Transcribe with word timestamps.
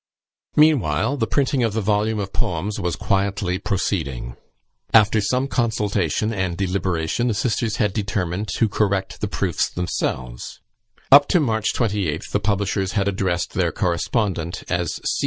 Meanwhile 0.55 1.17
the 1.17 1.27
printing 1.27 1.61
of 1.61 1.73
the 1.73 1.79
volume 1.81 2.17
of 2.17 2.33
poems 2.33 2.79
was 2.79 2.95
quietly 2.95 3.59
proceeding. 3.59 4.35
After 4.95 5.21
some 5.21 5.47
consultation 5.47 6.33
and 6.33 6.57
deliberation, 6.57 7.27
the 7.27 7.35
sisters 7.35 7.75
had 7.75 7.93
determined 7.93 8.47
to 8.55 8.67
correct 8.67 9.21
the 9.21 9.27
proofs 9.27 9.69
themselves, 9.69 10.59
Up 11.11 11.27
to 11.27 11.39
March 11.39 11.73
28th 11.75 12.31
the 12.31 12.39
publishers 12.39 12.93
had 12.93 13.07
addressed 13.07 13.53
their 13.53 13.71
correspondent 13.71 14.63
as 14.69 14.99
C. 15.05 15.19